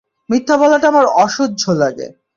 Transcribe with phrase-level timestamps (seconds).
[0.29, 2.07] মিথ্যা বলাটা আমার অসহ্য লাগে!